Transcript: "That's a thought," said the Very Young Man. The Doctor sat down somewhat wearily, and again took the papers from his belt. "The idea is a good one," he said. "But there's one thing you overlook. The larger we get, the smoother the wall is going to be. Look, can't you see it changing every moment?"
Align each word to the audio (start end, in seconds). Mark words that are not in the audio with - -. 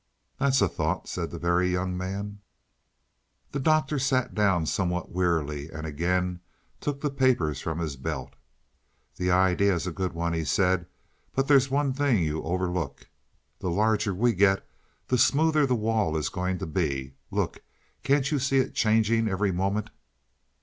"That's 0.39 0.63
a 0.63 0.67
thought," 0.67 1.07
said 1.07 1.29
the 1.29 1.37
Very 1.37 1.69
Young 1.69 1.95
Man. 1.95 2.39
The 3.51 3.59
Doctor 3.59 3.99
sat 3.99 4.33
down 4.33 4.65
somewhat 4.65 5.11
wearily, 5.11 5.69
and 5.69 5.85
again 5.85 6.39
took 6.79 6.99
the 7.01 7.11
papers 7.11 7.61
from 7.61 7.77
his 7.77 7.97
belt. 7.97 8.33
"The 9.17 9.29
idea 9.29 9.75
is 9.75 9.85
a 9.85 9.91
good 9.91 10.13
one," 10.13 10.33
he 10.33 10.43
said. 10.43 10.87
"But 11.35 11.47
there's 11.47 11.69
one 11.69 11.93
thing 11.93 12.23
you 12.23 12.41
overlook. 12.41 13.05
The 13.59 13.69
larger 13.69 14.11
we 14.15 14.33
get, 14.33 14.67
the 15.07 15.19
smoother 15.19 15.67
the 15.67 15.75
wall 15.75 16.17
is 16.17 16.29
going 16.29 16.57
to 16.57 16.65
be. 16.65 17.13
Look, 17.29 17.61
can't 18.01 18.31
you 18.31 18.39
see 18.39 18.57
it 18.57 18.73
changing 18.73 19.27
every 19.27 19.51
moment?" 19.51 19.91